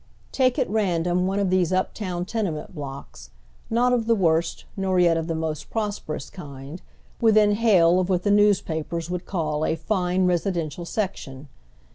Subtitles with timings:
[0.31, 3.29] Take at random one of these uptown tenement blocks,
[3.69, 6.81] not of the woi st nor yet of the most prosperous kind,
[7.19, 11.49] within hail of what the newspapers would call a "fine residential section."